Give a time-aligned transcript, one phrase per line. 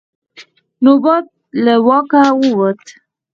[0.85, 1.25] نوبت
[1.63, 2.83] له واکه ووت.